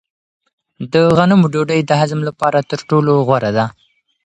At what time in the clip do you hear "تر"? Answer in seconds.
2.69-2.79